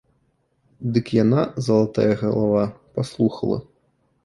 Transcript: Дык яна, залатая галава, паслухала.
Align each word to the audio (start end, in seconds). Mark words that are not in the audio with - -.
Дык 0.95 1.11
яна, 1.23 1.43
залатая 1.67 2.09
галава, 2.23 2.65
паслухала. 2.99 3.63